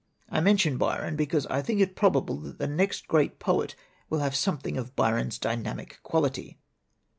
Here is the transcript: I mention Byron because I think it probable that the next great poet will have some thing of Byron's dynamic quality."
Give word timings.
I 0.29 0.39
mention 0.39 0.79
Byron 0.79 1.15
because 1.15 1.45
I 1.45 1.61
think 1.61 1.79
it 1.79 1.95
probable 1.95 2.37
that 2.39 2.57
the 2.57 2.65
next 2.65 3.07
great 3.07 3.37
poet 3.37 3.75
will 4.09 4.17
have 4.17 4.33
some 4.35 4.57
thing 4.57 4.75
of 4.75 4.95
Byron's 4.95 5.37
dynamic 5.37 5.99
quality." 6.01 6.57